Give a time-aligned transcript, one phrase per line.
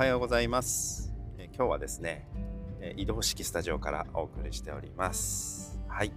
[0.00, 1.12] はようございます。
[1.36, 2.26] え今日はですね、
[2.80, 5.78] え移動式スタジオからお送りしております。
[5.88, 6.12] はい。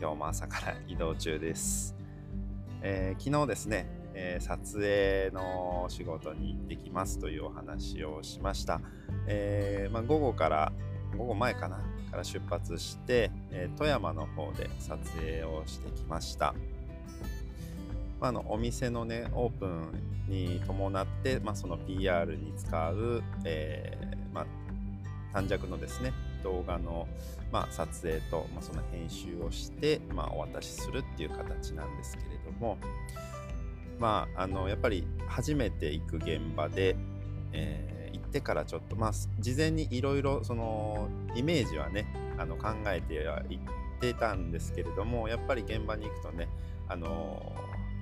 [0.00, 1.94] 今日も朝から移動中です。
[2.80, 8.80] えー、昨日ですね、えー、撮影の仕事に行ってきますというお話をしました。
[9.26, 10.72] えー、まあ、午後から、
[11.14, 11.76] 午後前かな、
[12.10, 16.54] から出発して、え富山の方で撮影をしてきました。
[18.20, 24.46] まあ、のお店のねオープンに伴って、まあ、その PR に使う、えーまあ、
[25.32, 26.12] 短尺のですね
[26.44, 27.08] 動画の、
[27.50, 32.78] ま、撮影と、ま、その編集をして、ま、お渡しするっていう形なんですけれども、
[33.98, 36.96] まあ、あのやっぱり初めて行く現場で、
[37.52, 40.42] えー、行ってからちょっと、まあ、事前にいろいろ
[41.34, 42.06] イメージはね
[42.38, 46.48] あの考えては行ってたんですけれどもやっぱり現場に行くとね
[46.90, 47.52] あの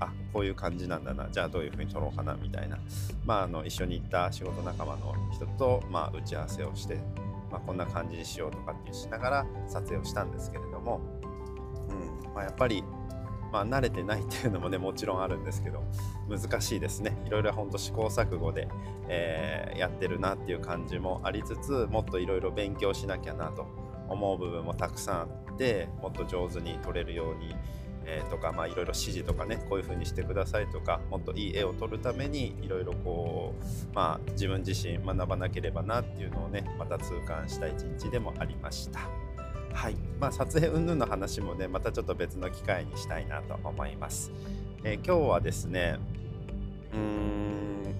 [0.01, 1.29] あこういう感じなんだな。
[1.31, 2.79] じゃあどういうふうに撮ろうかなみたいな、
[3.25, 6.97] まあ、あの一緒に行った仕事仲間の人と、まあ、打ち合わせをして、
[7.51, 11.01] まあ、こんな感じにしようとかってしながら撮影をしたんですけれども、
[11.89, 12.35] うん。
[12.35, 12.85] まあ、やっぱり、
[13.53, 15.83] まあ、慣れてないっていうのもねもちろんあるんですけど
[16.29, 17.17] 難しいですね。
[17.27, 18.69] いろいろ本当試行錯誤で、
[19.09, 23.67] えー、やってるなっていう感じもありつつもっといろいろ勉強しなきゃなと
[24.09, 27.57] 思う部分もたくさんあってもっと上手に撮れるように
[28.11, 39.01] えー、とか、まあ、いろいろ指示とかねこういう風にしてくださいとかもっといい絵を撮るためにいろいろこう、まあ、自分自身学ばなければなっていうのをねまた痛感した一日でもありました。
[39.75, 44.33] はいまあ、撮影云々の話もねまたちょっと別の機会にしたいなと思います。
[44.83, 45.99] えー、今日はですね
[46.95, 47.95] うーん、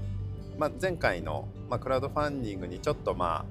[0.59, 3.45] まあ、前回の、まあ、クラウドファンディングにちょっとま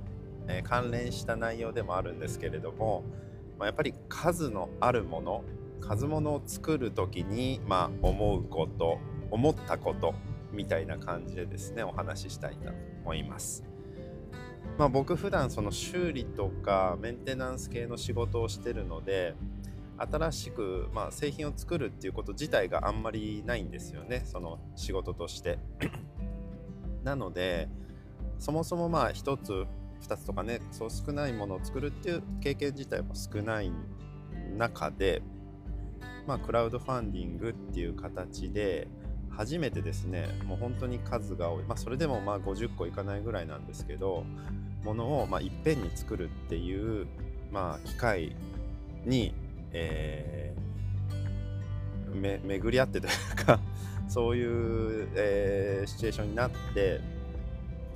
[0.48, 3.04] あ、えー、関連した内容でもあるんですけれども、
[3.60, 5.44] まあ、やっぱり数のあるもの
[5.80, 9.00] 数物を作る時に、まあ、思うこと
[9.32, 10.14] 思ったこと
[10.52, 12.72] みたいな感じでですねお話ししたいと
[13.04, 13.64] 思います。
[14.78, 19.34] まあ、僕普段その修理とかメンテナンス系の仕事をしてるので
[19.98, 25.58] 新しく、まあ、製品を作るっていうこと自体があんまりないんですよねその仕事として
[27.04, 27.70] なので
[28.38, 29.66] そもそもまあ1つ
[30.08, 33.72] 2つとかねそう少ないものを作るっていう経験自体も少ない
[34.56, 35.24] 中で
[36.28, 38.88] まあ、クラウドファンディングっていう形で
[39.30, 44.26] 初めてですねもう本当に数が多い、まあ、それでもまあ50個いかないぐらいなんですけど
[44.84, 47.08] ものをまあいっぺんに作るっていう、
[47.52, 48.36] まあ、機会
[49.06, 49.34] に、
[49.72, 53.10] えー、巡り合ってとい
[53.42, 53.60] うか
[54.10, 57.02] そういう、えー、シチュエーションになって、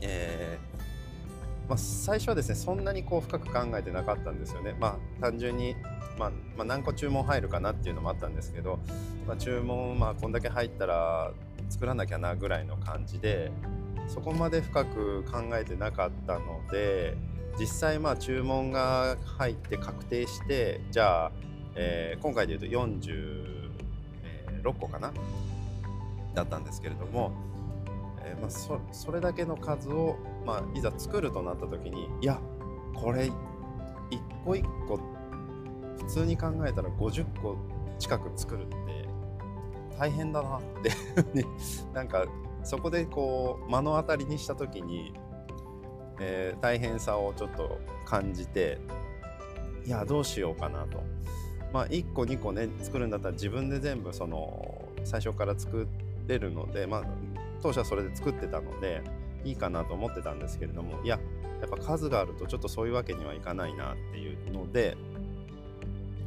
[0.02, 4.76] えーまあ、最初はですねそんなにこう深く考えてなかったんですよね。
[4.78, 5.76] まあ、単純に
[6.22, 8.78] まあ、まあ、何個注文入るかなっていうのもあったんですけど、
[9.28, 11.32] まあ、注文まあこんだけ入ったら
[11.68, 13.52] 作らなきゃなぐらいの感じで
[14.08, 17.18] そこまで深く考えてなかったので
[17.60, 21.32] 実際まあ注文が入って確定してじゃあ、
[21.76, 23.72] えー、今回でいうと46
[24.80, 25.12] 個かな
[26.36, 27.32] だったんですけれども、
[28.24, 32.40] えー、まあそそれだけの数を、まあ、いざ作るとなった時にいや
[32.94, 33.32] これ
[34.12, 35.00] 一個一個
[36.02, 37.58] 普通に考えたら50個
[38.00, 38.76] 近く作るって
[39.98, 41.46] 大変だなって
[41.94, 42.26] なんか
[42.64, 45.14] そこでこう目の当たりにした時に、
[46.20, 48.80] えー、大変さをちょっと感じて
[49.86, 51.04] いやどうしようかなと。
[51.74, 55.88] まあ1個2個ね作るんだったら自分で全部その最初から作
[56.28, 57.04] れるのでまあ
[57.62, 59.02] 当初はそれで作ってたので
[59.44, 61.20] いいかなと思ってたんですけれどもいや
[61.62, 64.98] やっぱ数があるとちょっとそういうわけにはいかないなっていうので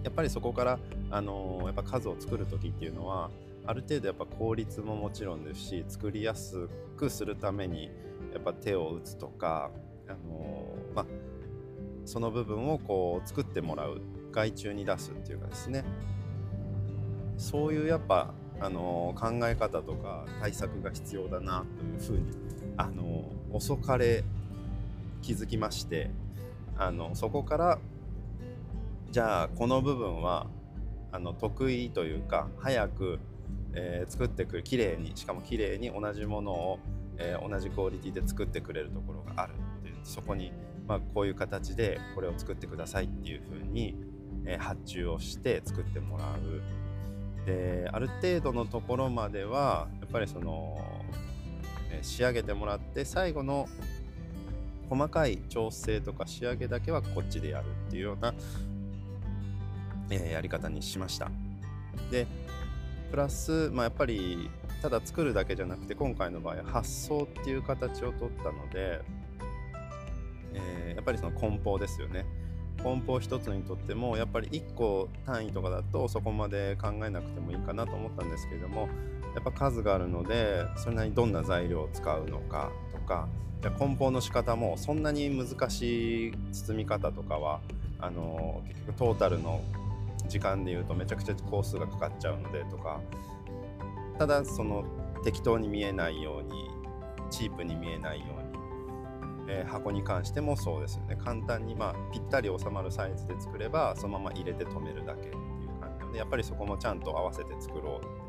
[0.04, 0.78] やっぱりそこから、
[1.10, 3.30] あのー、やっぱ数を作る時っていうのは
[3.66, 7.90] ある程度やっぱ効率ももちろんですし作りやすくするために
[8.32, 9.70] やっぱ手を打つとか、
[10.06, 11.06] あのー、まあ、
[12.04, 15.84] その部分をこう作ってもらう外注に出すっていうかですね。
[17.36, 22.26] そういうやっぱ、あのー、考え方とか対策が必要だなというふうに、
[22.76, 24.24] あの遅かれ
[25.22, 26.10] 気づきまして
[26.76, 27.78] あのそこから
[29.14, 30.48] じゃあこの部分は
[31.12, 33.20] あの得意というか早く、
[33.72, 36.78] えー、作ってくる綺麗にしかも綺麗に同じものを、
[37.18, 40.52] えー、同じクオリティで作ってくれるところがあるっていうそこに、
[40.88, 43.94] まあ、こういう形でこれを作ってくださいっていうふうに、
[44.46, 47.46] えー、発注をして作ってもらう。
[47.46, 50.82] である程度のところまではやっぱりその、
[51.92, 53.68] え仕上げてもらって最後の
[54.88, 58.34] 細かい調整とか仕上げだけはこっちでやるっていうような
[60.10, 61.30] え、やり方にしました。
[62.10, 62.26] で
[63.10, 64.50] プラス、まあ、やっぱり
[64.82, 69.00] ただ作るだけじゃなくて今回の場合は発送っていう形を取ったので
[70.54, 72.24] えー、やっぱりその梱包ですよね。
[72.82, 78.88] 梱包一つにとってもやっぱり1個単位とかだとそこまで考えなくてもいいかなと思ったんですけれども
[79.34, 83.28] やっぱ数があるのでそれなりにどんな材料を使うのかとか
[83.62, 87.60] じゃ梱包の仕方もそんなに難しい包み方とかは
[88.00, 89.62] あの結局トータルの
[90.28, 93.00] 時間でいうとめちゃくちゃ工数がかかっちゃうのでとか
[94.18, 94.84] ただその
[95.22, 96.70] 適当に見えないように
[97.30, 101.16] チープに見えないように、えー、箱に関してもそうですよね。
[101.16, 105.34] 簡単にまあぴったり収まるサイズで作ればそのまま入れて止めるだけっていう
[105.80, 108.24] 感じでやっぱりそこもちゃんと合わせて作ろう。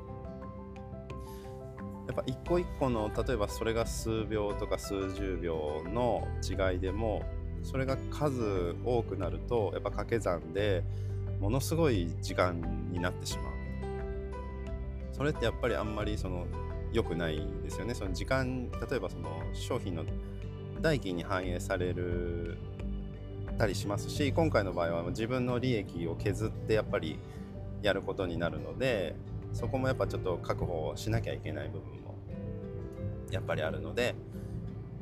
[2.07, 7.23] やっぱ一個一個の例えばそれが数秒とか数十秒の違いでも
[7.63, 10.83] それが数多くなるとやっぱ掛け算で
[11.39, 13.53] ものすごい時間になってしまう。
[15.13, 16.45] それってやっぱりあんまりその
[16.91, 17.93] 良くないですよね。
[17.93, 20.03] その時間例えばその商品の
[20.81, 22.57] 代金に反映される
[23.55, 27.17] たりしますし今回の場合は自分の利益を削ってやっぱり
[27.81, 29.15] やることになるので
[29.53, 32.15] そこもやっぱちょっと確保しなきゃいけない部分も
[33.31, 34.15] やっぱりあるので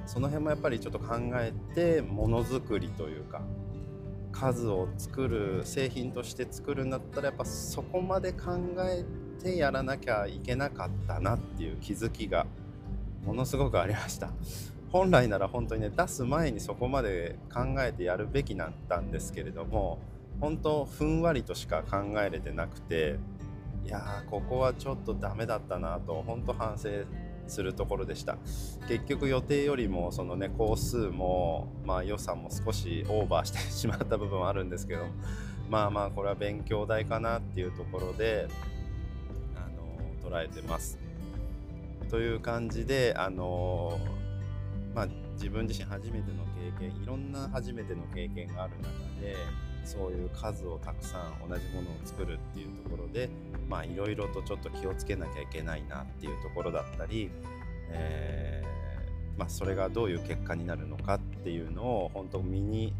[0.05, 3.41] その辺もやっぱりちょっと考えてものづくりというか
[4.33, 9.05] 数を作る製品として作るんだったらやっぱそこまで考え
[9.41, 12.45] てやらなきゃいけなかったなっていう気づきが
[13.25, 14.31] ものすごくありました。
[14.91, 19.97] 本来なら本当にね出す前にそこまで考えてやるべきだったんですけれども
[20.39, 23.17] 本当ふんわりとしか考えれてなくて
[23.85, 26.89] いやーここはちょっとダメだったなと本当反省
[27.47, 28.37] するところでした。
[28.87, 35.05] 結局予定よりもそのね工数もまあ予算も少しオーバーしてしまった部分はあるんですけど
[35.69, 38.47] まあまあこれは勉強代かなっていうところで
[39.55, 39.61] あ
[40.25, 40.99] の捉えてます。
[42.09, 43.99] という感じであの
[44.93, 46.43] まあ自分自身初めての
[46.79, 49.35] 経験いろんな初めての経験がある中で
[49.83, 53.29] そういう数をたくさん同じものを作るっていうところで
[53.85, 57.29] いろいろとちょっと気をつけなきゃいけないなっていうところだったり、
[57.89, 62.93] えー、まあ、それがどういう結果になるのかっていうのを本当身に、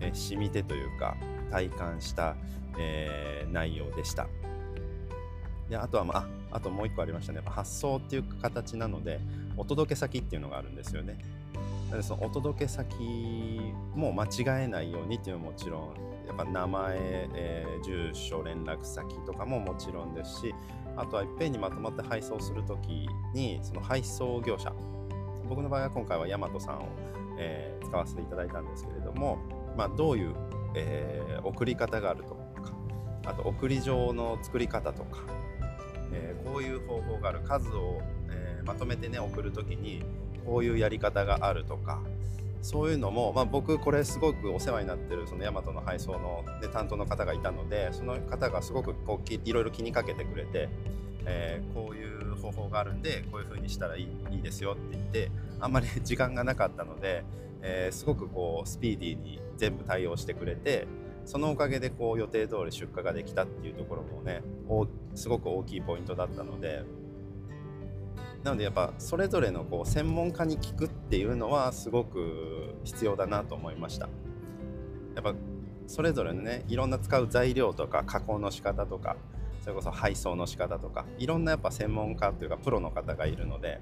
[0.00, 1.16] え染みてというか
[1.50, 2.34] 体感した、
[2.78, 4.26] えー、内容でした。
[5.68, 6.16] であとは、ま
[6.50, 9.20] あ、あともう一個ありましたね発送っていう形なので
[9.56, 11.18] お届け先っていうのがあるんですよね。
[12.02, 16.98] そのお届け先も間違えないようにっていうのはもちろんやっぱ名前、
[17.34, 20.54] えー、住所連絡先とかももちろんですし
[20.96, 24.72] あとはいっぺんにまとまって配送する時にその配送業者
[25.48, 26.88] 僕の場合は今回はヤマトさんを、
[27.38, 29.38] えー、使わせていただいたんですけれども、
[29.76, 30.34] まあ、どういう、
[30.74, 32.46] えー、送り方があるとか
[33.26, 35.24] あと送り状の作り方とか、
[36.12, 38.00] え、こういう方法がある数を、
[38.30, 40.04] えまとめてね送る時に
[40.46, 42.00] こういうやり方があるとか
[42.62, 50.68] そういうのも、まあ、僕これすごくお世話になってるそのヤマトの配送ので担当の方がいたのでその方がすごくこういろいろ気にかけてくれて、
[51.26, 57.22] えー、こういう方法があるんでこういう風にしたらいいいいですよって言ってあんまり 時間がなかったので、
[57.62, 60.88] えー、すごくこうスピーディーに全部対応してくれて
[61.24, 64.42] そのおかげでこう予定通り出荷ができたっていうところもね
[65.14, 66.82] すごく大きいポイントだったので。
[68.46, 74.08] なのでやっぱそれぞれのこう専門家に聞くっていうのはすごく必要だなと思いました。
[75.16, 75.34] やっぱ
[75.88, 79.16] それぞれのねいろんな使う材料とか加工の仕方とか
[79.62, 83.80] それこそ配送の仕方とかいろんなやっぱ専門家というかプロの方がいるので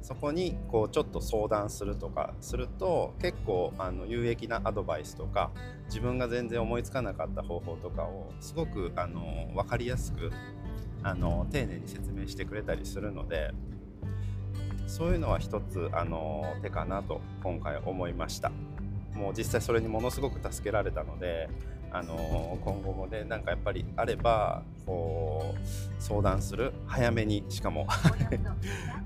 [0.00, 5.50] そこにこうちょっと相談するとかすると結構あの有益なアドバイスとか
[5.88, 10.30] 自分が全然思いつかなかった方法とかをすごくあの分かりやすく
[11.02, 13.50] あの丁寧に説明してくれたりするので
[14.86, 18.50] そういうのは一つあの手かなと今回思いました。
[19.14, 21.48] もう実際それにものすごく助けられたので
[21.90, 26.72] あの今後もねなんかやっぱりあればこう相談する。
[26.86, 27.86] 早めにしかも。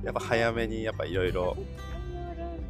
[0.03, 1.57] やっぱ早めにやっぱいろいろ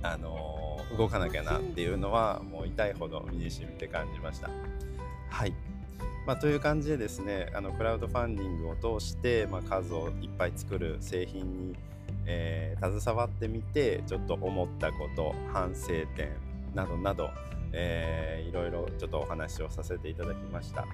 [0.03, 4.51] あの動かなきゃなっていうのはもう痛いほど身にしみて感じました。
[5.29, 5.55] はい。
[6.27, 11.77] まあ、という感じでですねあのクラウドファンディングを通して、まあ、数をいっぱい作る製品に
[12.31, 16.31] えー、携わってみてちょっと思ったこと反省点
[16.75, 17.31] などなど、
[17.73, 20.87] えー、いろいろちょっとお話をさせていただきました。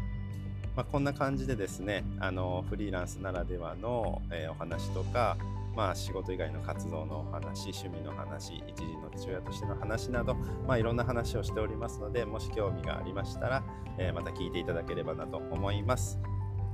[0.75, 5.39] まあ、こんな感じでですねあのフリーランスならではの、えー、お話とか、
[5.75, 10.35] まあ、仕事以外の活動のお話趣味の話一時の父親としての話など、
[10.67, 13.65] まあ、いろんな話をしておりますのでもし興味がありましたら、
[13.97, 16.19] えー、また聞いていただければなと思います。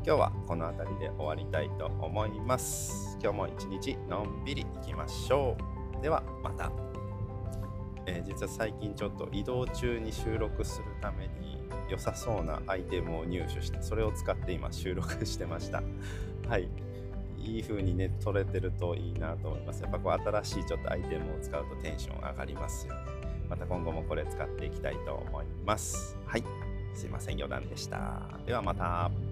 [0.04, 3.16] 今日はこの辺りで終わりたいと思います。
[3.22, 5.56] 今日も一日のんびりいきましょ
[6.00, 6.02] う。
[6.02, 6.72] ではまた。
[8.06, 15.84] えー、実は最近ちょっと移動中に収録するために良さそうなアイテムを入手してそれを使って今収録してました。
[16.50, 16.68] はい。
[17.38, 19.84] いい風にね撮れてるといいなと思います。
[19.84, 23.00] やっぱこう新しいちょっとアイテムを使うとテンション上がりますよね。
[23.48, 26.18] また今後もこれ使っていきたいと思います。
[26.26, 26.44] はい。
[26.92, 28.20] すいません余談でした。
[28.44, 29.31] ではまた。